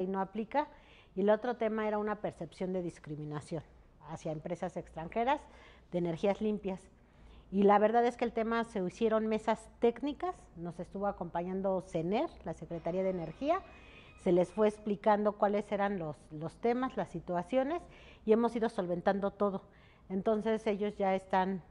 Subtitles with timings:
[0.00, 0.68] y no aplica.
[1.14, 3.62] Y el otro tema era una percepción de discriminación
[4.08, 5.40] hacia empresas extranjeras
[5.92, 6.80] de energías limpias.
[7.52, 12.30] Y la verdad es que el tema se hicieron mesas técnicas, nos estuvo acompañando CENER,
[12.44, 13.60] la Secretaría de Energía,
[14.22, 17.82] se les fue explicando cuáles eran los, los temas, las situaciones
[18.24, 19.62] y hemos ido solventando todo.
[20.08, 21.62] Entonces ellos ya están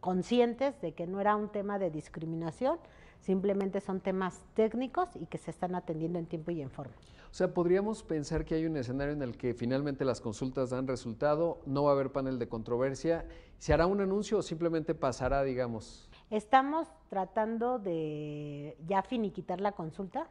[0.00, 2.78] conscientes de que no era un tema de discriminación,
[3.20, 6.94] simplemente son temas técnicos y que se están atendiendo en tiempo y en forma.
[7.30, 10.86] O sea, podríamos pensar que hay un escenario en el que finalmente las consultas dan
[10.86, 13.26] resultado, no va a haber panel de controversia,
[13.58, 16.08] ¿se hará un anuncio o simplemente pasará, digamos?
[16.30, 20.28] Estamos tratando de ya finiquitar la consulta.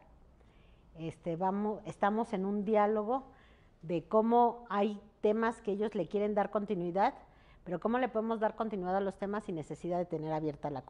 [0.98, 3.28] Este, vamos, estamos en un diálogo
[3.82, 7.14] de cómo hay temas que ellos le quieren dar continuidad,
[7.64, 10.84] pero cómo le podemos dar continuidad a los temas sin necesidad de tener abierta la,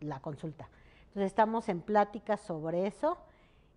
[0.00, 0.68] la consulta.
[1.14, 3.16] Entonces estamos en pláticas sobre eso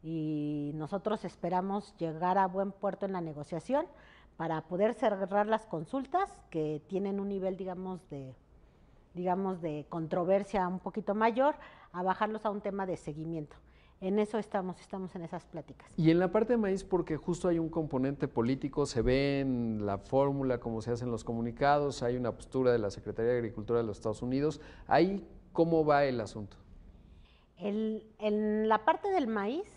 [0.02, 3.86] y nosotros esperamos llegar a buen puerto en la negociación
[4.38, 8.34] para poder cerrar las consultas que tienen un nivel, digamos, de
[9.14, 11.54] digamos de controversia un poquito mayor,
[11.92, 13.56] a bajarlos a un tema de seguimiento.
[14.02, 15.92] En eso estamos, estamos en esas pláticas.
[15.96, 19.86] Y en la parte de maíz, porque justo hay un componente político, se ve en
[19.86, 23.80] la fórmula, como se hacen los comunicados, hay una postura de la Secretaría de Agricultura
[23.80, 24.60] de los Estados Unidos.
[24.88, 26.58] Ahí, ¿cómo va el asunto?
[27.60, 29.68] En la parte del maíz,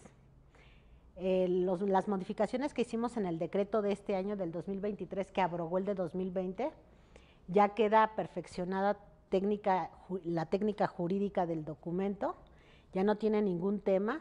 [1.16, 5.84] las modificaciones que hicimos en el decreto de este año, del 2023, que abrogó el
[5.84, 6.70] de 2020,
[7.48, 9.90] ya queda perfeccionada técnica,
[10.24, 12.36] la técnica jurídica del documento,
[12.92, 14.20] ya no tiene ningún tema.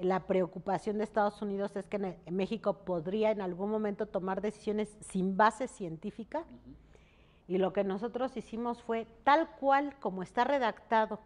[0.00, 5.36] La preocupación de Estados Unidos es que México podría en algún momento tomar decisiones sin
[5.36, 6.44] base científica.
[7.48, 11.18] Y lo que nosotros hicimos fue, tal cual como está redactado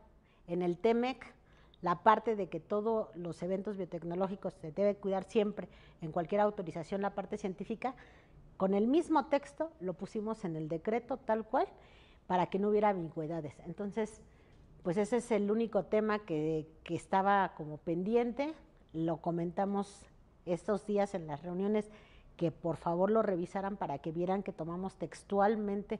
[0.53, 1.35] en el TEMEC,
[1.81, 5.69] la parte de que todos los eventos biotecnológicos se debe cuidar siempre
[6.01, 7.95] en cualquier autorización, la parte científica,
[8.57, 11.67] con el mismo texto lo pusimos en el decreto tal cual
[12.27, 13.59] para que no hubiera ambigüedades.
[13.67, 14.21] Entonces,
[14.85, 18.55] pues ese es el único tema que, que estaba como pendiente,
[18.93, 20.07] lo comentamos
[20.47, 21.91] estos días en las reuniones,
[22.37, 25.99] que por favor lo revisaran para que vieran que tomamos textualmente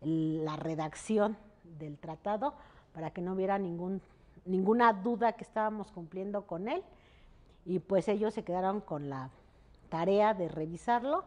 [0.00, 1.36] la redacción
[1.78, 2.54] del tratado
[2.92, 4.00] para que no hubiera ningún,
[4.44, 6.82] ninguna duda que estábamos cumpliendo con él.
[7.64, 9.30] Y pues ellos se quedaron con la
[9.90, 11.24] tarea de revisarlo,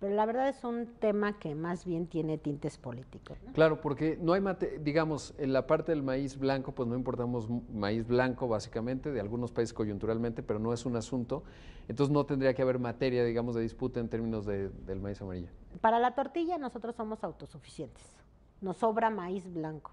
[0.00, 3.38] pero la verdad es un tema que más bien tiene tintes políticos.
[3.54, 4.42] Claro, porque no hay,
[4.80, 9.52] digamos, en la parte del maíz blanco, pues no importamos maíz blanco básicamente, de algunos
[9.52, 11.44] países coyunturalmente, pero no es un asunto,
[11.86, 15.52] entonces no tendría que haber materia, digamos, de disputa en términos del maíz amarillo.
[15.80, 18.16] Para la tortilla nosotros somos autosuficientes,
[18.60, 19.92] nos sobra maíz blanco.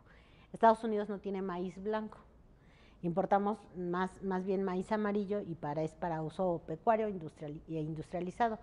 [0.54, 2.18] Estados Unidos no tiene maíz blanco.
[3.02, 8.60] Importamos más, más bien maíz amarillo y para, es para uso pecuario industrial, e industrializado.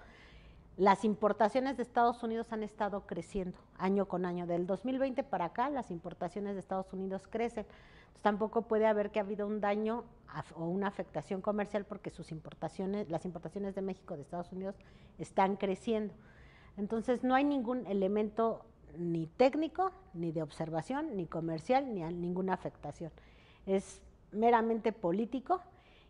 [0.77, 4.47] Las importaciones de Estados Unidos han estado creciendo año con año.
[4.47, 7.67] Del 2020 para acá, las importaciones de Estados Unidos crecen.
[8.21, 10.05] tampoco puede haber que ha habido un daño
[10.55, 14.75] o una afectación comercial porque sus importaciones, las importaciones de México de Estados Unidos
[15.19, 16.13] están creciendo.
[16.77, 18.67] Entonces, no hay ningún elemento
[18.99, 23.13] ni técnico, ni de observación, ni comercial, ni a ninguna afectación.
[23.67, 24.01] Es
[24.33, 25.61] meramente político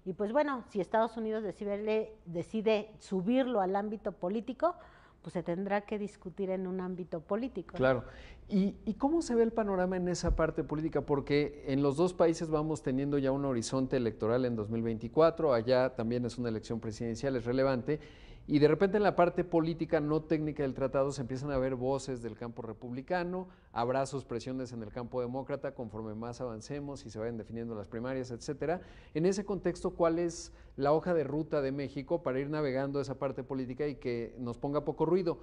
[0.07, 4.77] y pues bueno, si Estados Unidos decide, decide subirlo al ámbito político,
[5.21, 7.77] pues se tendrá que discutir en un ámbito político.
[7.77, 8.05] Claro.
[8.49, 11.01] ¿Y, ¿Y, cómo se ve el panorama en esa parte política?
[11.01, 16.25] Porque en los dos países vamos teniendo ya un horizonte electoral en 2024, allá también
[16.25, 17.99] es una elección presidencial, es relevante,
[18.49, 21.75] y de repente en la parte política no técnica del tratado se empiezan a ver
[21.75, 27.19] voces del campo republicano, abrazos, presiones en el campo demócrata conforme más avancemos y se
[27.19, 28.81] vayan definiendo las primarias, etcétera.
[29.15, 33.19] En ese contexto, ¿cuál es la hoja de ruta de México para ir navegando esa
[33.19, 35.41] parte política y que nos ponga poco ruido?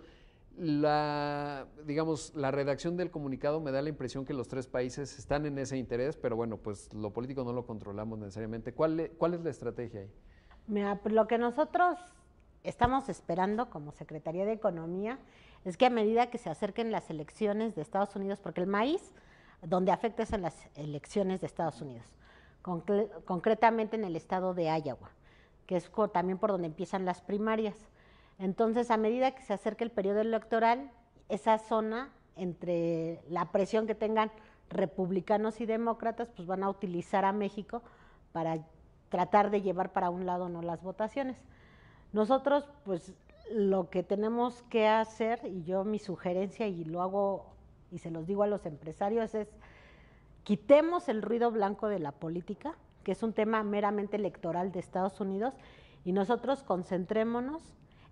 [0.58, 5.46] La, digamos, la redacción del comunicado me da la impresión que los tres países están
[5.46, 8.72] en ese interés, pero bueno, pues lo político no lo controlamos necesariamente.
[8.72, 10.12] ¿Cuál, cuál es la estrategia ahí?
[10.68, 11.98] Mira, lo que nosotros
[12.64, 15.20] estamos esperando como Secretaría de Economía
[15.66, 19.14] es que a medida que se acerquen las elecciones de Estados Unidos, porque el maíz
[19.62, 22.06] donde afecta es en las elecciones de Estados Unidos,
[22.62, 25.12] concretamente en el estado de Iowa,
[25.66, 27.76] que es también por donde empiezan las primarias.
[28.40, 30.92] Entonces, a medida que se acerque el periodo electoral,
[31.30, 34.32] esa zona entre la presión que tengan
[34.70, 37.82] republicanos y demócratas, pues van a utilizar a México
[38.32, 38.58] para
[39.10, 41.38] tratar de llevar para un lado no las votaciones.
[42.14, 43.14] Nosotros, pues,
[43.52, 47.54] lo que tenemos que hacer, y yo mi sugerencia, y lo hago
[47.92, 49.48] y se los digo a los empresarios, es
[50.44, 55.20] quitemos el ruido blanco de la política, que es un tema meramente electoral de Estados
[55.20, 55.54] Unidos,
[56.06, 57.62] Y nosotros concentrémonos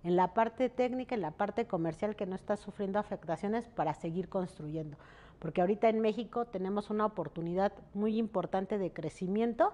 [0.04, 4.30] en la parte técnica, en la parte comercial que no está sufriendo afectaciones para seguir
[4.30, 4.98] construyendo.
[5.40, 9.74] Porque ahorita en México tenemos una oportunidad muy importante de crecimiento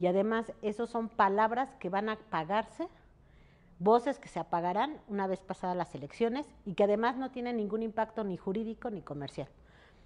[0.00, 2.88] y además esos son palabras que van a pagarse,
[3.78, 7.82] voces que se apagarán una vez pasadas las elecciones y que además no tienen ningún
[7.82, 9.48] impacto ni jurídico ni comercial.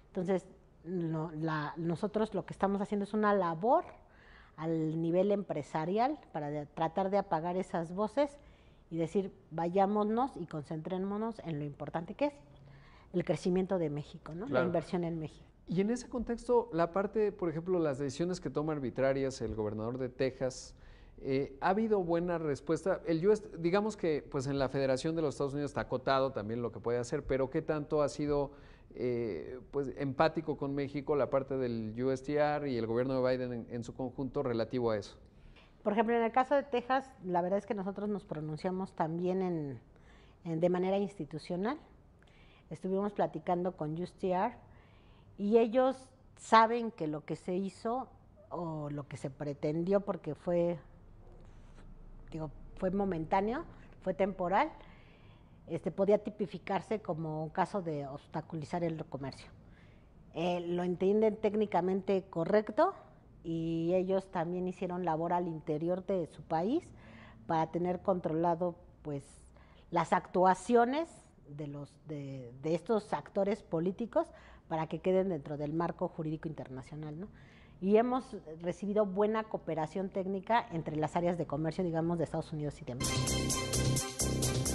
[0.07, 0.45] Entonces,
[0.83, 3.85] nosotros lo que estamos haciendo es una labor
[4.57, 8.37] al nivel empresarial para tratar de apagar esas voces
[8.89, 12.33] y decir, vayámonos y concentrémonos en lo importante que es
[13.13, 14.47] el crecimiento de México, ¿no?
[14.47, 15.45] la inversión en México.
[15.67, 19.97] Y en ese contexto, la parte, por ejemplo, las decisiones que toma arbitrarias el gobernador
[19.97, 20.75] de Texas,
[21.23, 23.01] eh, ¿ha habido buena respuesta?
[23.05, 26.61] El US, digamos que pues en la Federación de los Estados Unidos está acotado también
[26.61, 28.51] lo que puede hacer, pero ¿qué tanto ha sido
[28.95, 33.83] eh, pues empático con México la parte del USTR y el gobierno de Biden en
[33.83, 35.17] su conjunto relativo a eso?
[35.83, 39.79] Por ejemplo, en el caso de Texas, la verdad es que nosotros nos pronunciamos también
[40.43, 41.79] en, de manera institucional.
[42.69, 44.53] Estuvimos platicando con USTR
[45.37, 45.97] y ellos
[46.37, 48.07] saben que lo que se hizo
[48.49, 50.79] o lo que se pretendió, porque fue,
[52.77, 53.65] fue momentáneo,
[54.01, 54.71] fue temporal,
[55.67, 59.49] este, podía tipificarse como un caso de obstaculizar el comercio.
[60.33, 62.93] Eh, lo entienden técnicamente correcto,
[63.43, 66.83] y ellos también hicieron labor al interior de su país
[67.47, 69.23] para tener controlado pues
[69.89, 71.09] las actuaciones
[71.47, 74.27] de los de, estos actores políticos
[74.67, 77.27] para que queden dentro del marco jurídico internacional ¿no?
[77.81, 82.81] Y hemos recibido buena cooperación técnica entre las áreas de comercio digamos de Estados Unidos
[82.81, 83.21] y de México.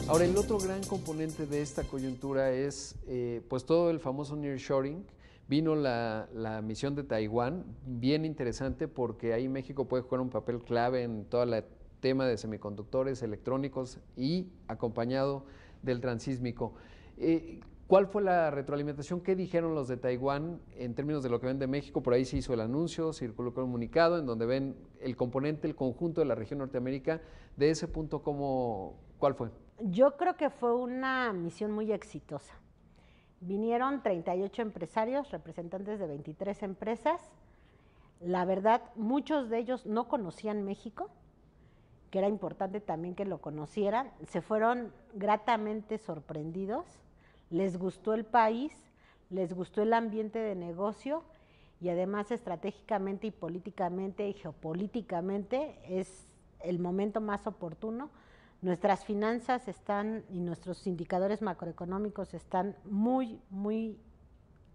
[0.08, 5.04] Ahora el otro gran componente de esta coyuntura es eh, pues todo el famoso nearshoring
[5.48, 11.04] Vino la, misión de Taiwán, bien interesante porque ahí México puede jugar un papel clave
[11.04, 11.64] en todo el
[12.00, 15.46] tema de semiconductores electrónicos y acompañado
[15.82, 16.74] del transísmico.
[17.16, 19.20] Eh, ¿Cuál fue la retroalimentación?
[19.20, 22.02] ¿Qué dijeron los de Taiwán en términos de lo que ven de México?
[22.02, 26.20] Por ahí se hizo el anuncio, circuló comunicado, en donde ven el componente, el conjunto
[26.20, 27.20] de la región Norteamérica.
[27.56, 29.50] De ese punto, ¿cómo, ¿cuál fue?
[29.78, 32.54] Yo creo que fue una misión muy exitosa.
[33.40, 37.20] Vinieron 38 empresarios, representantes de 23 empresas.
[38.20, 41.08] La verdad, muchos de ellos no conocían México,
[42.10, 44.10] que era importante también que lo conocieran.
[44.26, 46.84] Se fueron gratamente sorprendidos,
[47.50, 48.72] les gustó el país,
[49.30, 51.24] les gustó el ambiente de negocio
[51.80, 56.26] y además estratégicamente y políticamente y geopolíticamente es
[56.60, 58.10] el momento más oportuno
[58.62, 63.98] Nuestras finanzas están y nuestros indicadores macroeconómicos están muy, muy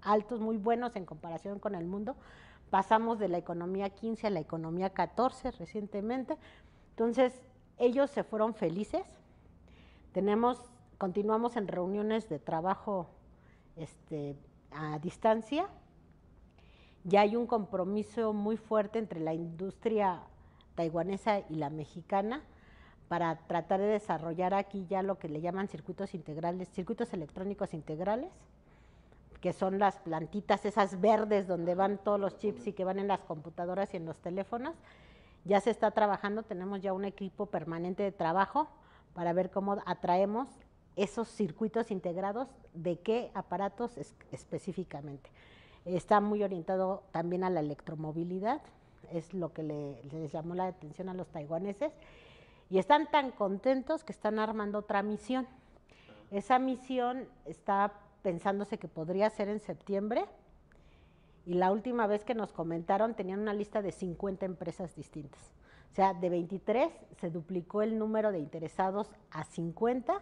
[0.01, 2.15] altos, muy buenos en comparación con el mundo.
[2.69, 6.37] Pasamos de la economía 15 a la economía 14 recientemente.
[6.91, 7.41] Entonces,
[7.79, 9.03] ellos se fueron felices.
[10.13, 10.59] Tenemos,
[11.01, 13.07] continuamos en reuniones de trabajo
[13.75, 14.35] este,
[14.69, 15.67] a distancia.
[17.05, 20.21] Ya hay un compromiso muy fuerte entre la industria
[20.75, 22.43] taiwanesa y la mexicana
[23.07, 28.29] para tratar de desarrollar aquí ya lo que le llaman circuitos integrales, circuitos electrónicos integrales,
[29.41, 33.07] que son las plantitas esas verdes donde van todos los chips y que van en
[33.07, 34.75] las computadoras y en los teléfonos.
[35.45, 38.67] Ya se está trabajando, tenemos ya un equipo permanente de trabajo
[39.15, 40.47] para ver cómo atraemos
[40.95, 43.97] esos circuitos integrados, de qué aparatos
[44.31, 45.29] específicamente.
[45.85, 48.61] Está muy orientado también a la electromovilidad,
[49.11, 51.91] es lo que les llamó la atención a los taiwaneses
[52.69, 55.47] y están tan contentos que están armando otra misión.
[56.31, 60.25] Esa misión está pensándose que podría ser en septiembre.
[61.45, 65.41] Y la última vez que nos comentaron tenían una lista de 50 empresas distintas.
[65.91, 70.21] O sea, de 23 se duplicó el número de interesados a 50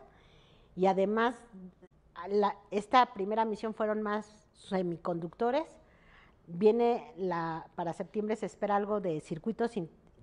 [0.79, 1.36] y además
[2.71, 5.67] esta primera misión fueron más semiconductores.
[6.48, 9.74] Viene la, para septiembre se espera algo de circuitos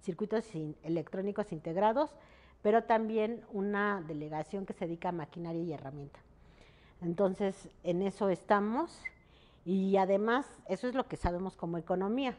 [0.01, 0.47] circuitos
[0.83, 2.11] electrónicos integrados,
[2.63, 6.21] pero también una delegación que se dedica a maquinaria y herramienta.
[7.03, 9.03] Entonces, en eso estamos
[9.67, 12.35] y además eso es lo que sabemos como economía.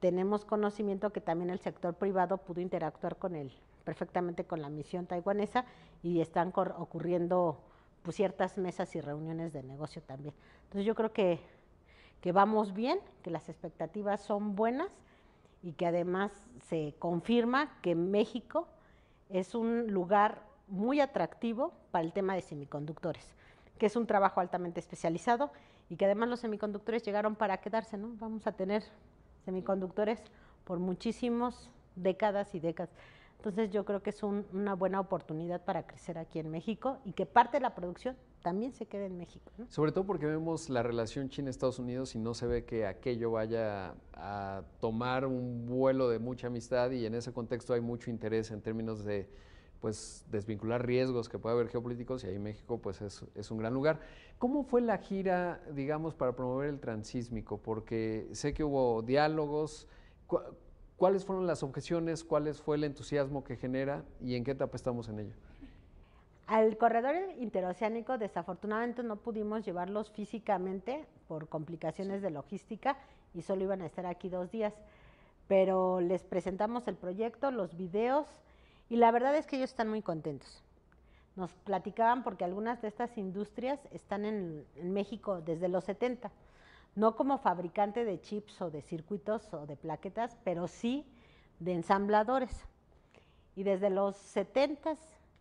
[0.00, 3.52] Tenemos conocimiento que también el sector privado pudo interactuar con él
[3.84, 5.64] perfectamente con la misión taiwanesa
[6.02, 7.60] y están ocurriendo
[8.02, 10.34] pues, ciertas mesas y reuniones de negocio también.
[10.64, 11.40] Entonces yo creo que,
[12.20, 14.90] que vamos bien, que las expectativas son buenas
[15.62, 16.32] y que además
[16.66, 18.68] se confirma que México
[19.30, 23.34] es un lugar muy atractivo para el tema de semiconductores,
[23.78, 25.50] que es un trabajo altamente especializado
[25.88, 28.12] y que además los semiconductores llegaron para quedarse, ¿no?
[28.16, 28.82] Vamos a tener
[29.44, 30.22] semiconductores
[30.64, 32.94] por muchísimas décadas y décadas.
[33.44, 37.26] Entonces yo creo que es una buena oportunidad para crecer aquí en México y que
[37.26, 39.52] parte de la producción también se quede en México.
[39.68, 43.96] Sobre todo porque vemos la relación China-Estados Unidos y no se ve que aquello vaya
[44.14, 48.62] a tomar un vuelo de mucha amistad y en ese contexto hay mucho interés en
[48.62, 49.28] términos de
[49.78, 53.74] pues desvincular riesgos que puede haber geopolíticos y ahí México pues es, es, un gran
[53.74, 54.00] lugar.
[54.38, 57.58] ¿Cómo fue la gira, digamos, para promover el transísmico?
[57.58, 59.86] Porque sé que hubo diálogos.
[60.96, 62.22] ¿Cuáles fueron las objeciones?
[62.22, 64.04] ¿Cuál fue el entusiasmo que genera?
[64.20, 65.34] ¿Y en qué etapa estamos en ello?
[66.46, 72.96] Al corredor interoceánico desafortunadamente no pudimos llevarlos físicamente por complicaciones de logística
[73.32, 74.74] y solo iban a estar aquí dos días.
[75.48, 78.26] Pero les presentamos el proyecto, los videos
[78.88, 80.62] y la verdad es que ellos están muy contentos.
[81.34, 86.30] Nos platicaban porque algunas de estas industrias están en, en México desde los 70
[86.94, 91.06] no como fabricante de chips o de circuitos o de plaquetas, pero sí
[91.58, 92.66] de ensambladores.
[93.56, 94.96] Y desde los 70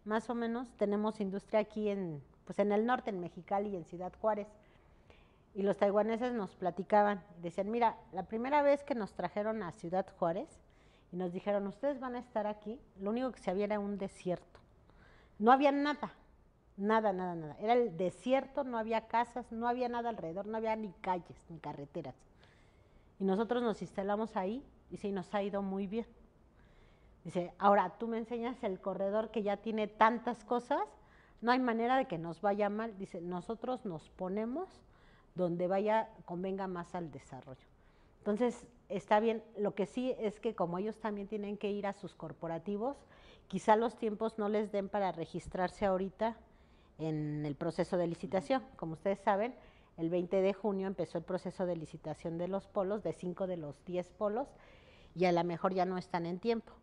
[0.06, 3.86] más o menos tenemos industria aquí en, pues en el norte, en Mexicali y en
[3.86, 4.48] Ciudad Juárez.
[5.56, 10.06] Y los taiwaneses nos platicaban, decían, mira, la primera vez que nos trajeron a Ciudad
[10.18, 10.50] Juárez
[11.12, 13.98] y nos dijeron, ustedes van a estar aquí, lo único que se había era un
[14.00, 14.60] desierto.
[15.38, 16.12] No había nada,
[16.78, 17.56] Nada, nada, nada.
[17.60, 21.60] Era el desierto, no había casas, no había nada alrededor, no había ni calles, ni
[21.60, 22.16] carreteras.
[23.20, 26.06] Y nosotros nos instalamos ahí, y nos ha ido muy bien.
[27.24, 30.82] Dice, ahora tú me enseñas el corredor que ya tiene tantas cosas,
[31.42, 32.98] no hay manera de que nos vaya mal.
[32.98, 34.70] Dice, nosotros nos ponemos
[35.36, 37.68] donde vaya, convenga más al desarrollo.
[38.20, 39.44] Entonces, está bien.
[39.58, 42.98] Lo que sí es que como ellos también tienen que ir a sus corporativos,
[43.48, 46.38] quizá los tiempos no les den para registrarse ahorita
[47.06, 48.64] en el proceso de licitación.
[48.76, 49.56] Como ustedes saben,
[49.98, 53.58] el 20 de junio empezó el proceso de licitación de los polos, de 5 de
[53.58, 54.48] los 10 polos,
[55.16, 56.74] y a lo mejor ya no están en tiempo.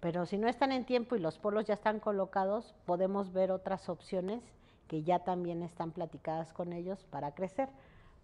[0.00, 3.88] Pero si no están en tiempo y los polos ya están colocados, podemos ver otras
[3.88, 4.42] opciones
[4.88, 7.68] que ya también están platicadas con ellos para crecer.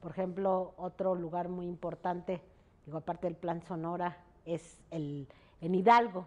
[0.00, 2.42] Por ejemplo, otro lugar muy importante,
[2.84, 5.28] digo, aparte del Plan Sonora, es el,
[5.60, 6.26] en Hidalgo,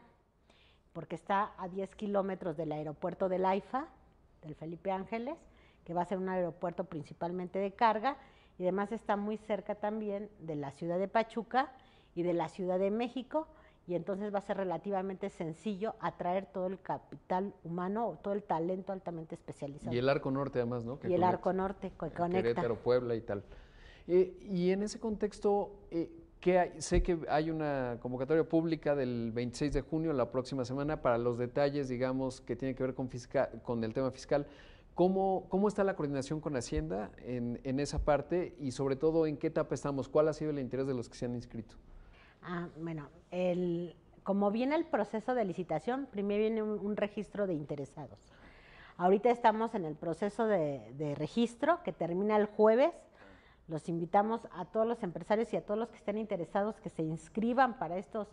[0.94, 3.88] porque está a 10 kilómetros del aeropuerto del AIFA,
[4.44, 5.38] del Felipe Ángeles,
[5.86, 8.18] que va a ser un aeropuerto principalmente de carga,
[8.58, 11.72] y además está muy cerca también de la ciudad de Pachuca
[12.16, 13.48] y de la Ciudad de México,
[13.86, 18.44] y entonces va a ser relativamente sencillo atraer todo el capital humano o todo el
[18.44, 19.94] talento altamente especializado.
[19.94, 21.00] Y el Arco Norte además, ¿no?
[21.04, 22.42] y el Arco Norte que conecta.
[22.42, 23.44] Querétaro, Puebla y tal.
[24.08, 26.10] Eh, y en ese contexto, eh,
[26.44, 31.18] ¿qué sé que hay una convocatoria pública del 26 de junio, la próxima semana, para
[31.18, 33.10] los detalles, digamos, que tienen que ver con,
[33.64, 34.46] con el tema fiscal.
[34.94, 39.38] ¿Cómo, ¿Cómo, está la coordinación con Hacienda en, en, esa parte y sobre todo en
[39.38, 40.10] qué etapa estamos?
[40.10, 41.76] ¿Cuál ha sido el interés de los que se han inscrito?
[42.44, 48.20] Ah, bueno, el, como viene el proceso de licitación, primero viene un, registro de interesados.
[48.98, 52.92] Ahorita estamos en el proceso de, de, registro que termina el jueves.
[53.67, 57.03] Los invitamos a todos los empresarios y a todos los que estén interesados que se
[57.03, 58.27] inscriban para estos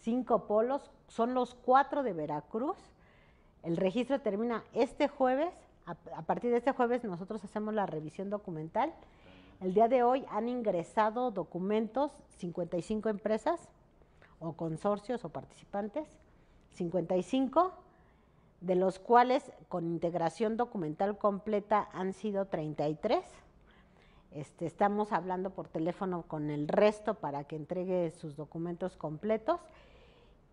[0.00, 0.90] cinco polos.
[1.08, 2.78] Son los cuatro de Veracruz.
[3.62, 5.52] El registro termina este jueves.
[5.86, 8.92] A, a partir de este jueves nosotros hacemos la revisión documental
[9.60, 13.68] el día de hoy han ingresado documentos 55 empresas
[14.38, 16.06] o consorcios o participantes,
[16.74, 17.72] 55,
[18.60, 23.24] de los cuales con integración documental completa han sido 33.
[24.34, 29.60] Este, estamos hablando por teléfono con el resto para que entregue sus documentos completos.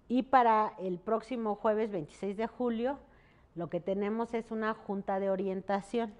[0.07, 2.99] Y para el próximo jueves 26 de julio,
[3.55, 6.13] lo que tenemos es una junta de orientación.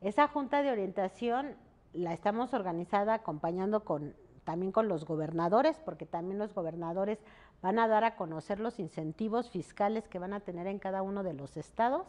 [0.00, 1.56] Esa junta de orientación
[1.92, 7.18] la estamos organizada acompañando con también con los gobernadores, porque también los gobernadores
[7.60, 11.24] van a dar a conocer los incentivos fiscales que van a tener en cada uno
[11.24, 12.06] de los estados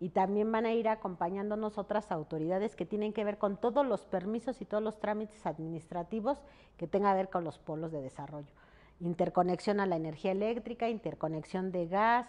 [0.00, 4.04] y también van a ir acompañándonos otras autoridades que tienen que ver con todos los
[4.04, 6.42] permisos y todos los trámites administrativos
[6.76, 8.52] que tengan que ver con los polos de desarrollo.
[9.00, 12.26] Interconexión a la energía eléctrica, interconexión de gas,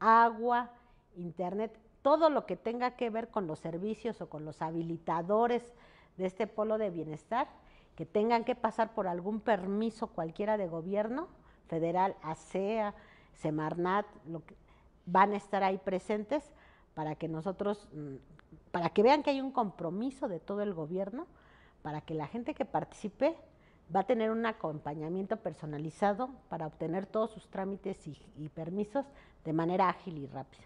[0.00, 0.70] agua,
[1.16, 5.72] internet, todo lo que tenga que ver con los servicios o con los habilitadores
[6.16, 7.48] de este polo de bienestar,
[7.96, 11.28] que tengan que pasar por algún permiso cualquiera de gobierno,
[11.68, 12.94] federal, ASEA,
[13.32, 14.56] Semarnat, lo que,
[15.06, 16.52] van a estar ahí presentes
[16.94, 18.16] para que nosotros, mm,
[18.70, 21.26] para que vean que hay un compromiso de todo el gobierno,
[21.82, 23.36] para que la gente que participe
[23.94, 29.04] va a tener un acompañamiento personalizado para obtener todos sus trámites y, y permisos
[29.44, 30.64] de manera ágil y rápida.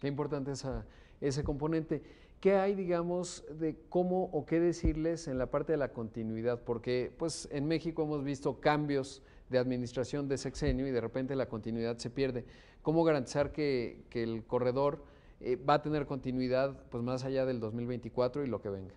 [0.00, 0.84] Qué importante esa,
[1.20, 2.02] ese componente.
[2.40, 6.60] ¿Qué hay, digamos, de cómo o qué decirles en la parte de la continuidad?
[6.62, 11.46] Porque pues en México hemos visto cambios de administración de sexenio y de repente la
[11.46, 12.44] continuidad se pierde.
[12.82, 15.04] ¿Cómo garantizar que, el corredor
[15.40, 18.94] eh, va a tener continuidad pues más allá del 2024 y lo que venga?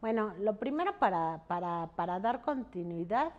[0.00, 3.32] Bueno, lo primero para, para, dar continuidad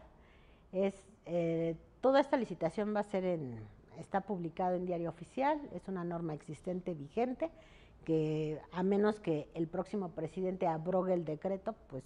[0.72, 0.94] es,
[1.26, 3.60] eh, toda esta licitación va a ser en,
[3.98, 7.50] está publicado en diario oficial, es una norma existente vigente,
[8.04, 12.04] que a menos que el próximo presidente abrogue el decreto, pues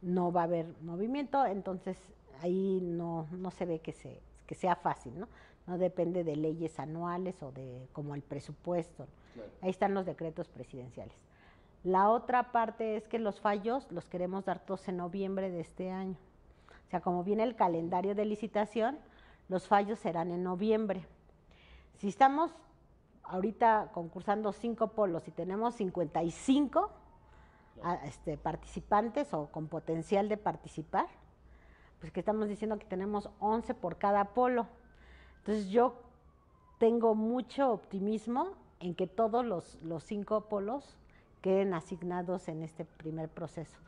[0.00, 1.98] no va a haber movimiento, entonces
[2.40, 5.28] ahí no, no se ve que, se, que sea fácil, ¿no?
[5.66, 9.06] No depende de leyes anuales o de como el presupuesto.
[9.62, 11.14] Ahí están los decretos presidenciales.
[11.82, 15.90] La otra parte es que los fallos los queremos dar todos en noviembre de este
[15.90, 16.16] año.
[16.86, 18.98] O sea, como viene el calendario de licitación,
[19.48, 21.06] los fallos serán en noviembre.
[21.98, 22.54] Si estamos
[23.24, 26.90] ahorita concursando cinco polos y tenemos 55
[27.82, 31.06] ah, este, participantes o con potencial de participar,
[32.00, 34.66] pues que estamos diciendo que tenemos 11 por cada polo.
[35.38, 36.00] Entonces yo
[36.78, 40.96] tengo mucho optimismo en que todos los, los cinco polos
[41.40, 43.78] queden asignados en este primer proceso.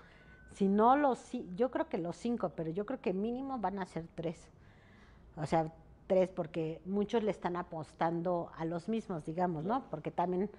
[0.53, 3.85] Si no los, yo creo que los cinco, pero yo creo que mínimo van a
[3.85, 4.49] ser tres.
[5.37, 5.71] O sea,
[6.07, 9.85] tres, porque muchos le están apostando a los mismos, digamos, ¿no?
[9.91, 10.51] Porque también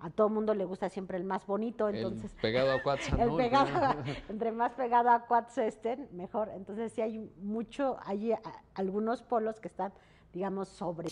[0.00, 2.30] a todo mundo le gusta siempre el más bonito, entonces...
[2.36, 6.50] El pegado a Quats, el pegado entre más pegado a Quats estén, mejor.
[6.54, 8.34] Entonces sí hay mucho, hay
[8.74, 9.94] algunos polos que están,
[10.32, 11.08] digamos, sobre...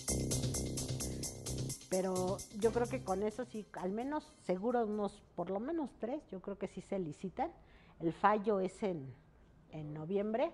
[1.97, 6.21] Pero yo creo que con eso sí, al menos seguro unos, por lo menos tres,
[6.31, 7.51] yo creo que sí se licitan.
[8.01, 9.15] El fallo es en,
[9.71, 10.53] en noviembre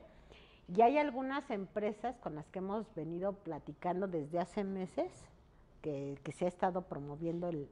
[0.69, 5.11] y hay algunas empresas con las que hemos venido platicando desde hace meses,
[5.81, 7.69] que, se ha estado promoviendo el,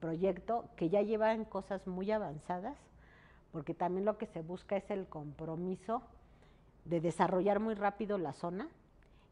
[0.00, 2.76] proyecto, que ya llevan cosas muy avanzadas,
[3.52, 6.02] porque también lo que se busca es el compromiso
[6.84, 8.68] de desarrollar muy rápido la zona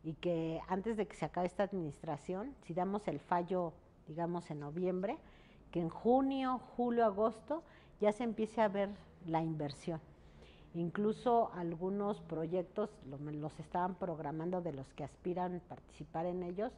[0.03, 3.73] y que antes de que se acabe esta administración, si damos el fallo,
[4.07, 5.19] digamos, en noviembre,
[5.71, 7.63] que en junio, julio, agosto
[8.01, 8.91] ya se empiece a ver
[9.27, 10.01] la inversión.
[10.75, 16.73] Incluso algunos proyectos los estaban programando de los que aspiran participar en ellos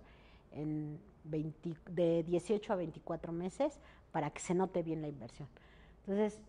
[0.51, 3.79] en de 18 a 24 meses
[4.11, 5.49] para que se note bien la inversión.
[6.01, 6.41] Entonces,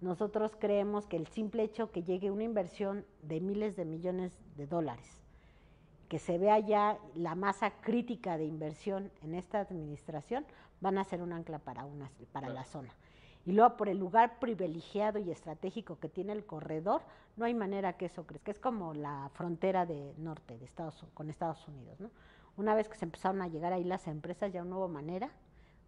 [0.00, 4.66] nosotros creemos que el simple hecho que llegue una inversión de miles de millones de
[4.66, 5.21] dólares,
[6.12, 10.44] que se vea ya la masa crítica de inversión en esta administración,
[10.82, 12.92] van a ser un ancla para, una, para la zona
[13.46, 17.00] y luego por el lugar privilegiado y estratégico que tiene el corredor,
[17.38, 18.50] no hay manera que eso crezca.
[18.50, 21.98] Es como la frontera de norte de Estados, con Estados Unidos.
[21.98, 22.10] ¿no?
[22.58, 25.30] Una vez que se empezaron a llegar ahí las empresas, ya no hubo manera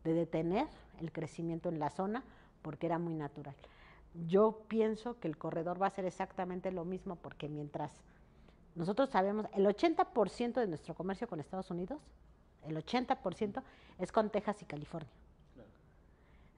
[0.04, 0.68] de detener
[1.02, 2.24] el crecimiento en la zona
[2.62, 3.54] porque era muy natural.
[4.26, 8.02] Yo pienso que el corredor va a ser exactamente lo mismo porque mientras
[8.74, 12.00] nosotros sabemos, el 80% de nuestro comercio con Estados Unidos,
[12.62, 13.62] el 80%
[13.98, 15.10] es con Texas y California.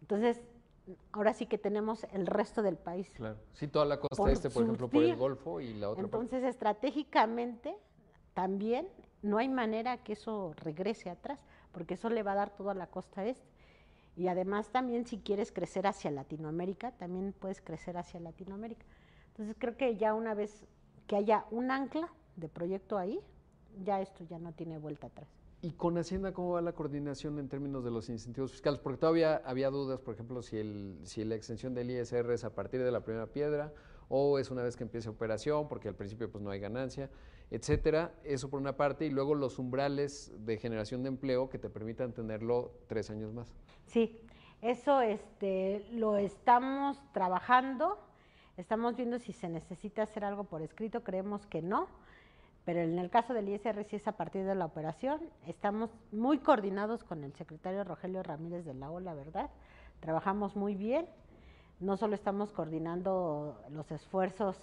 [0.01, 0.41] Entonces,
[1.13, 3.11] ahora sí que tenemos el resto del país.
[3.11, 3.37] Claro.
[3.55, 6.05] Sí, toda la costa este, por ejemplo, por el Golfo y la otra.
[6.05, 7.77] Entonces, estratégicamente,
[8.35, 8.89] también
[9.23, 11.41] no hay manera que eso regrese atrás,
[11.73, 13.57] porque eso le va a dar toda la costa este.
[14.17, 18.85] Y además también si quieres crecer hacia Latinoamérica, también puedes crecer hacia Latinoamérica.
[19.29, 20.65] Entonces creo que ya una vez
[21.07, 23.21] que haya un ancla de proyecto ahí,
[23.85, 25.29] ya esto ya no tiene vuelta atrás.
[25.63, 28.79] ¿Y con Hacienda cómo va la coordinación en términos de los incentivos fiscales?
[28.79, 32.55] Porque todavía había dudas, por ejemplo, si, el, si la extensión del ISR es a
[32.55, 33.73] partir de la primera piedra
[34.09, 37.11] o es una vez que empiece operación, porque al principio pues no hay ganancia,
[37.51, 38.15] etcétera.
[38.23, 42.13] Eso por una parte, y luego los umbrales de generación de empleo que te permitan
[42.13, 43.53] tenerlo tres años más.
[43.87, 44.21] Sí,
[44.63, 47.99] eso este, lo estamos trabajando,
[48.57, 51.89] estamos viendo si se necesita hacer algo por escrito, creemos que no
[52.67, 55.21] pero en el caso del ISR sí es a partir de la operación.
[55.47, 59.51] Estamos muy coordinados con el secretario Rogelio Ramírez de la O, la verdad.
[60.01, 61.07] Trabajamos muy bien.
[61.79, 64.59] No solo estamos coordinando los esfuerzos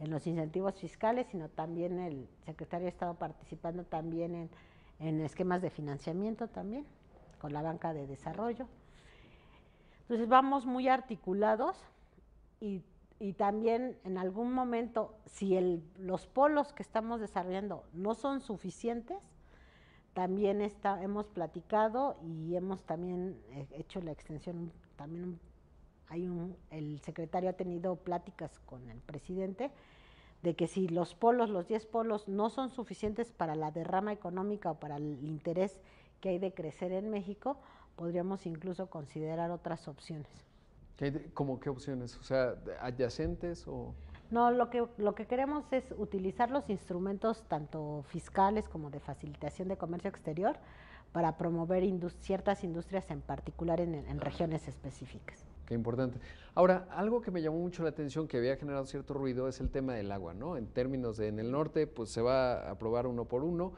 [0.00, 4.50] en los incentivos fiscales, sino también el secretario ha estado participando también en,
[4.98, 6.86] en esquemas de financiamiento también,
[7.38, 8.66] con la banca de desarrollo.
[10.00, 11.76] Entonces vamos muy articulados
[12.60, 12.82] y
[13.22, 19.22] y también en algún momento, si el, los polos que estamos desarrollando no son suficientes,
[20.12, 25.38] también está, hemos platicado y hemos también eh, hecho la extensión, también
[26.08, 29.70] hay un, el secretario ha tenido pláticas con el presidente
[30.42, 34.72] de que si los polos, los 10 polos, no son suficientes para la derrama económica
[34.72, 35.78] o para el interés
[36.20, 37.56] que hay de crecer en México,
[37.94, 40.51] podríamos incluso considerar otras opciones.
[41.34, 42.16] ¿Cómo qué opciones?
[42.18, 43.94] O sea, adyacentes o...
[44.30, 49.68] No, lo que, lo que queremos es utilizar los instrumentos tanto fiscales como de facilitación
[49.68, 50.56] de comercio exterior
[51.12, 51.84] para promover
[52.20, 55.44] ciertas industrias en particular en, regiones específicas.
[55.66, 56.18] Qué importante.
[56.54, 59.70] Ahora, algo que me llamó mucho la atención, que había generado cierto ruido, es el
[59.70, 60.56] tema del agua, ¿no?
[60.56, 63.72] En términos de en el norte, pues se va a aprobar uno por uno,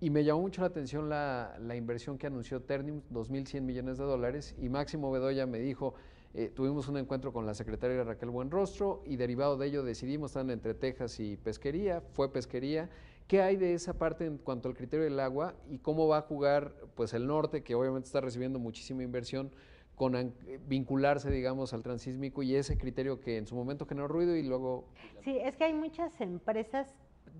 [0.00, 4.04] y me llamó mucho la atención la, la inversión que anunció Ternium, 2.100 millones de
[4.04, 5.94] dólares, y Máximo Bedoya me dijo,
[6.34, 10.48] eh, tuvimos un encuentro con la secretaria Raquel Buenrostro y derivado de ello decidimos estar
[10.50, 12.88] entre Texas y pesquería, fue pesquería.
[13.28, 16.22] ¿Qué hay de esa parte en cuanto al criterio del agua y cómo va a
[16.22, 19.50] jugar pues el norte, que obviamente está recibiendo muchísima inversión,
[19.94, 20.34] con
[20.66, 24.86] vincularse, digamos, al transísmico y ese criterio que en su momento generó ruido y luego...
[25.22, 26.94] Sí, es que hay muchas empresas,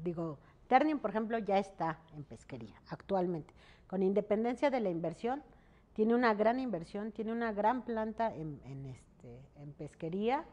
[0.04, 3.52] digo, Ternium, por ejemplo, ya está en pesquería actualmente.
[3.86, 5.42] Con independencia de la inversión,
[5.94, 10.44] tiene una gran inversión, tiene una gran planta en, este, en pesquería,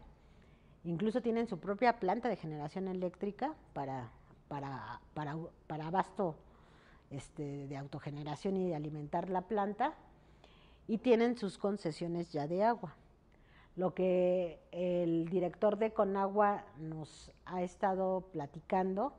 [0.84, 4.12] incluso tienen su propia planta de generación eléctrica para
[5.70, 6.36] abasto
[7.10, 9.94] este, de autogeneración y de alimentar la planta,
[10.88, 12.96] y tienen sus concesiones ya de agua.
[13.76, 19.14] Lo que el director de Conagua nos ha estado platicando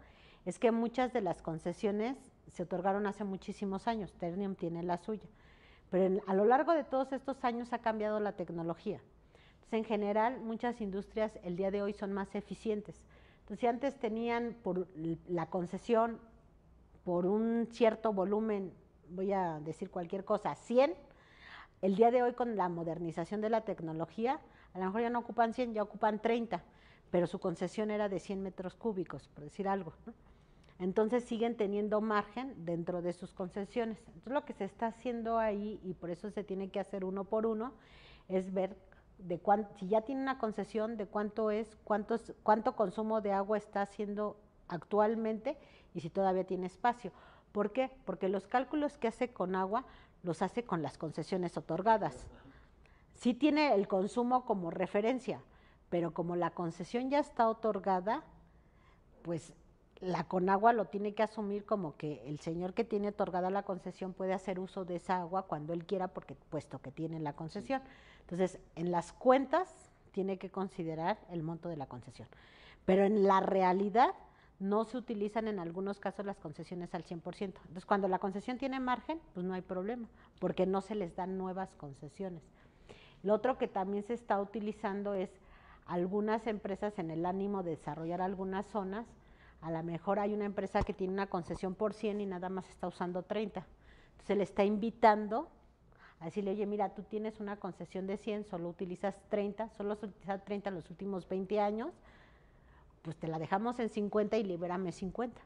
[0.45, 2.17] es que muchas de las concesiones
[2.49, 5.29] se otorgaron hace muchísimos años, Ternium tiene la suya
[5.91, 9.01] pero a lo largo de todos estos años ha cambiado la tecnología.
[9.55, 13.03] Entonces, en general, muchas industrias el día de hoy son más eficientes.
[13.41, 14.87] Entonces, si antes tenían por
[15.29, 16.21] la concesión
[17.05, 18.73] por un cierto volumen,
[19.09, 20.95] voy a decir cualquier cosa, 100,
[21.83, 24.41] el día de hoy con la modernización de la tecnología,
[24.75, 26.63] a lo mejor ya no ocupan 100, ya ocupan 30,
[27.11, 29.93] pero su concesión era de 100 metros cúbicos, por decir algo.
[30.81, 33.99] Entonces siguen teniendo margen dentro de sus concesiones.
[34.07, 37.25] Entonces lo que se está haciendo ahí, y por eso se tiene que hacer uno
[37.25, 37.75] por uno,
[38.29, 38.77] es ver
[39.19, 43.59] de cuánto, si ya tiene una concesión, de cuánto es, cuántos, cuánto consumo de agua
[43.59, 44.39] está haciendo
[44.69, 45.59] actualmente
[45.95, 47.13] y si todavía tiene espacio.
[47.53, 47.91] ¿Por qué?
[48.07, 49.85] Porque los cálculos que hace con agua
[50.23, 52.27] los hace con las concesiones otorgadas.
[53.15, 55.43] Sí tiene el consumo como referencia,
[55.91, 58.23] pero como la concesión ya está otorgada,
[59.23, 59.53] pues
[60.01, 64.15] la Conagua lo tiene que asumir como que el señor que tiene otorgada la concesión
[64.15, 67.83] puede hacer uso de esa agua cuando él quiera, porque puesto que tiene la concesión.
[68.21, 72.29] Entonces, en las cuentas tiene que considerar el monto de la concesión.
[72.87, 74.15] Pero en la realidad
[74.59, 77.43] no se utilizan en algunos casos las concesiones al 100%.
[77.43, 80.09] Entonces, cuando la concesión tiene margen, pues no hay problema,
[80.39, 82.43] porque no se les dan nuevas concesiones.
[83.23, 85.31] Lo otro que también se está utilizando es
[85.87, 89.07] algunas empresas en el ánimo de desarrollar algunas zonas,
[89.63, 92.69] a lo mejor hay una empresa que tiene una concesión por 100 y nada más
[92.69, 93.67] está usando 30.
[94.13, 95.49] Entonces le está invitando
[96.21, 100.03] a decirle, oye, mira, tú tienes una concesión de 100, solo utilizas 30, solo has
[100.03, 101.93] utilizado 30 en los últimos 20 años,
[103.03, 105.41] pues te la dejamos en 50 y libérame 50.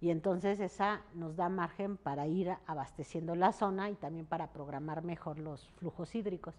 [0.00, 5.04] Y entonces esa nos da margen para ir abasteciendo la zona y también para programar
[5.04, 6.54] mejor los flujos hídricos.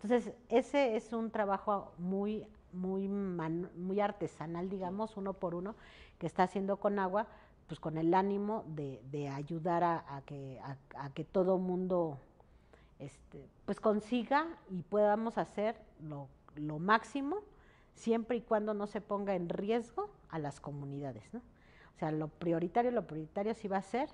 [0.00, 5.74] Entonces, ese es un trabajo muy muy, muy artesanal, digamos, uno por uno,
[6.18, 7.26] que está haciendo con agua,
[7.66, 12.18] pues con el ánimo de, ayudar a, que, a, que todo mundo
[12.98, 17.38] este, pues consiga y podamos hacer lo, lo, máximo
[17.94, 21.22] siempre y cuando no se ponga en riesgo a las comunidades.
[21.32, 21.40] ¿no?
[21.40, 24.08] O sea, lo prioritario, lo prioritario sí va a ser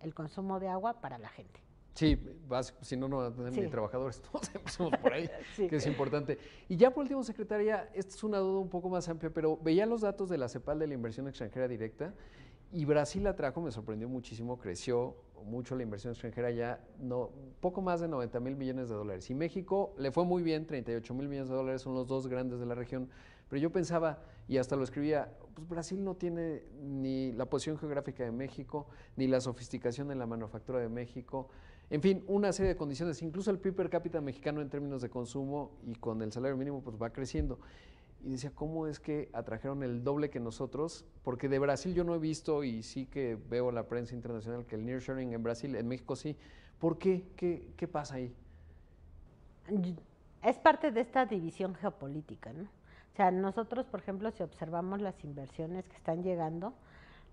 [0.00, 1.63] el consumo de agua para la gente.
[1.94, 2.18] Sí,
[2.80, 5.30] si no, no tener ni trabajadores, todos empezamos por ahí,
[5.68, 6.38] que es importante.
[6.68, 9.86] Y ya por último, secretaria, esta es una duda un poco más amplia, pero veía
[9.86, 12.12] los datos de la CEPAL de la inversión extranjera directa
[12.74, 17.30] y Brasil la trajo, me sorprendió muchísimo, creció mucho la inversión extranjera ya, no,
[17.60, 19.30] poco más de 90 mil millones de dólares.
[19.30, 22.58] Y México le fue muy bien, 38 mil millones de dólares, son los dos grandes
[22.58, 23.08] de la región,
[23.48, 28.24] pero yo pensaba, y hasta lo escribía, pues Brasil no tiene ni la posición geográfica
[28.24, 31.50] de México, ni la sofisticación en la manufactura de México,
[31.94, 35.10] en fin, una serie de condiciones, incluso el PIB per cápita mexicano en términos de
[35.10, 37.60] consumo y con el salario mínimo pues va creciendo.
[38.24, 41.04] Y decía, ¿cómo es que atrajeron el doble que nosotros?
[41.22, 44.74] Porque de Brasil yo no he visto y sí que veo la prensa internacional que
[44.74, 46.36] el nearshoring en Brasil, en México sí.
[46.80, 47.28] ¿Por qué?
[47.36, 48.34] ¿Qué, qué pasa ahí?
[50.42, 52.64] Es parte de esta división geopolítica, ¿no?
[52.64, 56.74] O sea, nosotros, por ejemplo, si observamos las inversiones que están llegando,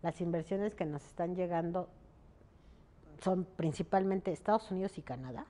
[0.03, 1.89] las inversiones que nos están llegando
[3.21, 5.45] son principalmente Estados Unidos y Canadá.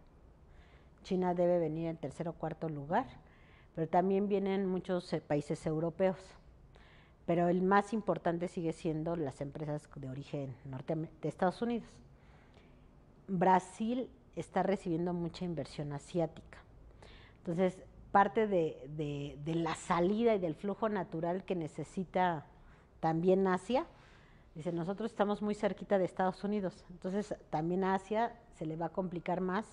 [1.03, 3.07] China debe venir en tercer o cuarto lugar,
[3.75, 6.17] pero también vienen muchos eh, países europeos.
[7.25, 11.87] Pero el más importante sigue siendo las empresas de origen norte de Estados Unidos.
[13.27, 16.57] Brasil está recibiendo mucha inversión asiática.
[17.37, 17.77] Entonces,
[18.11, 22.45] parte de, de, de, la salida y del flujo natural que necesita
[22.99, 23.85] también Asia.
[24.55, 28.87] Dice, nosotros estamos muy cerquita de Estados Unidos, entonces también a Asia se le va
[28.87, 29.65] a complicar más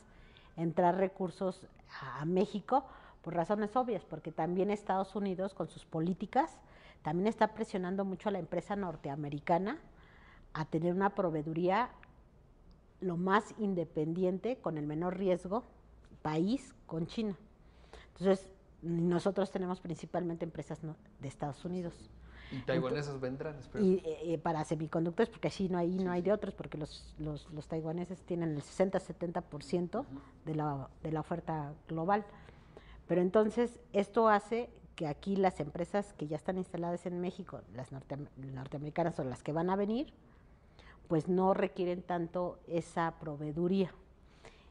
[0.57, 1.67] entrar recursos
[2.01, 2.85] a, México
[3.23, 6.59] por razones obvias, porque también Estados Unidos con sus políticas
[7.03, 9.79] también está presionando mucho a la empresa norteamericana
[10.53, 11.91] a tener una proveeduría
[13.01, 15.65] lo más independiente, con el menor riesgo,
[16.23, 17.37] país con China.
[18.09, 18.51] Entonces,
[18.83, 22.11] nosotros tenemos principalmente empresas de Estados Unidos.
[22.51, 23.57] ¿Y taiwaneses vendrán?
[23.59, 23.85] Espero.
[23.85, 27.15] Y eh, para semiconductores, porque así no hay, sí, no hay de otros, porque los,
[27.19, 30.07] los, los taiwaneses tienen el 60-70% uh -huh.
[30.45, 32.25] de, la, de la oferta global.
[33.07, 37.93] Pero entonces, esto hace que aquí las empresas que ya están instaladas en México, las
[37.93, 40.13] norte, norteamericanas o las que van a venir,
[41.07, 43.93] pues no requieren tanto esa proveeduría.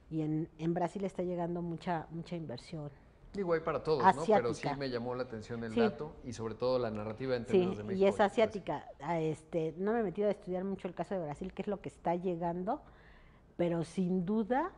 [0.09, 2.89] Y en, en Brasil está llegando mucha, mucha inversión.
[3.37, 4.37] Digo, hay para todos, asiática.
[4.37, 4.41] ¿no?
[4.41, 5.79] Pero sí me llamó la atención el sí.
[5.79, 8.03] dato y sobre todo la narrativa en términos sí, de México.
[8.03, 8.83] y es asiática.
[9.19, 11.79] Este, no me he metido a estudiar mucho el caso de Brasil, qué es lo
[11.79, 12.81] que está llegando,
[13.55, 14.71] pero sin duda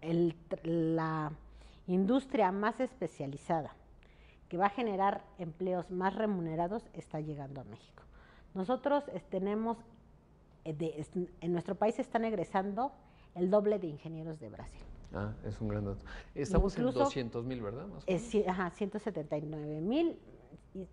[0.00, 1.30] el, la
[1.86, 3.76] industria más especializada
[4.48, 8.02] que va a generar empleos más remunerados está llegando a México.
[8.52, 9.78] Nosotros tenemos,
[10.64, 11.06] eh,
[11.40, 12.90] en nuestro país están egresando
[13.36, 14.82] el doble de ingenieros de Brasil.
[15.14, 16.04] Ah, es un gran dato.
[16.34, 17.86] Estamos Incluso, en 200 mil, ¿verdad?
[17.86, 20.18] Más es, ajá, 179 mil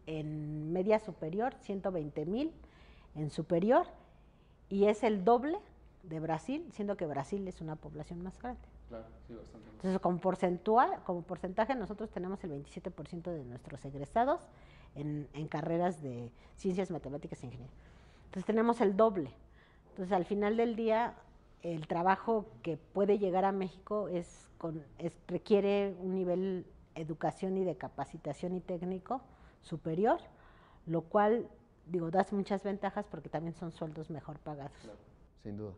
[0.06, 2.51] en media superior, 120 mil
[3.15, 3.88] en superior,
[4.69, 5.60] y es el doble
[6.04, 8.62] de Brasil, siendo que Brasil es una población más grande.
[8.89, 9.69] Claro, sí, bastante.
[9.71, 14.41] Entonces, como porcentual, como porcentaje, nosotros tenemos el 27% de nuestros egresados
[14.95, 17.75] en, en, carreras de ciencias, matemáticas e ingeniería.
[18.25, 19.32] Entonces, tenemos el doble.
[19.89, 21.15] Entonces, al final del día,
[21.73, 27.58] el trabajo que puede llegar a México es, con, es requiere un nivel de educación
[27.58, 29.21] y de capacitación y técnico
[29.62, 30.19] superior,
[30.86, 31.49] lo cual,
[31.88, 34.78] digo, da muchas ventajas porque también son sueldos mejor pagados.
[34.84, 34.99] Claro,
[35.41, 35.73] sin duda.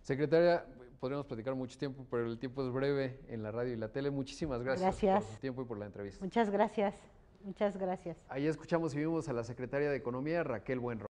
[0.00, 0.64] Secretaria,
[1.00, 4.12] podríamos platicar mucho tiempo, pero el tiempo es breve en la radio y la tele.
[4.12, 5.24] Muchísimas gracias, gracias.
[5.24, 6.24] por su tiempo y por la entrevista.
[6.24, 6.94] Muchas gracias.
[7.42, 8.16] Muchas gracias.
[8.28, 11.08] Ahí escuchamos y vimos a la secretaria de Economía, Raquel Buenro.